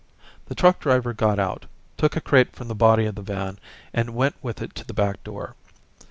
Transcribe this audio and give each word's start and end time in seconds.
The 0.47 0.55
truck 0.55 0.79
driver 0.79 1.13
got 1.13 1.37
out, 1.37 1.67
took 1.95 2.15
a 2.15 2.21
crate 2.21 2.55
from 2.55 2.69
the 2.69 2.73
body 2.73 3.05
of 3.05 3.13
the 3.13 3.21
van, 3.21 3.59
and 3.93 4.15
went 4.15 4.33
with 4.41 4.59
it 4.59 4.73
to 4.73 4.83
the 4.83 4.95
back 4.95 5.23
door. 5.23 5.53